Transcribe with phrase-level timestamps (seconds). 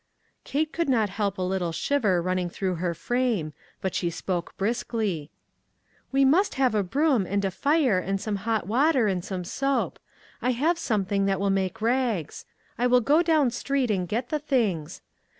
[0.43, 4.57] Kate could not help a little shiver run ning through her frame, but she spoke
[4.57, 5.29] briskly:"
[6.11, 9.99] We must have a broom, and a fire, and• some hot water, and some soap;
[10.41, 12.47] I have something that will make rags.
[12.79, 15.01] I will go down street, and get the things.